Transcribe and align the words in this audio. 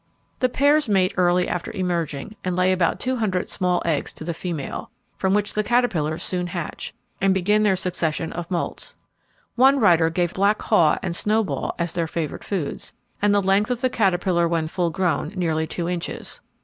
The 0.39 0.49
pairs 0.49 0.89
mate 0.89 1.13
early 1.15 1.47
after 1.47 1.71
emerging, 1.73 2.35
and 2.43 2.55
lay 2.55 2.71
about 2.71 2.99
two 2.99 3.17
hundred 3.17 3.49
small 3.49 3.83
eggs 3.85 4.11
to 4.13 4.23
the 4.23 4.33
female, 4.33 4.89
from 5.15 5.35
which 5.35 5.53
the 5.53 5.63
caterpillars 5.63 6.23
soon 6.23 6.47
hatch, 6.47 6.95
and 7.21 7.35
begin 7.35 7.61
their 7.61 7.75
succession 7.75 8.33
of 8.33 8.49
moults. 8.49 8.95
One 9.55 9.79
writer 9.79 10.09
gave 10.09 10.33
black 10.33 10.59
haw 10.63 10.97
and 11.03 11.15
snowball 11.15 11.75
as 11.77 11.93
their 11.93 12.07
favourite 12.07 12.43
foods, 12.43 12.93
and 13.21 13.31
the 13.31 13.43
length 13.43 13.69
of 13.69 13.81
the 13.81 13.91
caterpillar 13.91 14.47
when 14.47 14.67
full 14.67 14.89
grown 14.89 15.33
nearly 15.35 15.67
two 15.67 15.87
inches. 15.87 16.41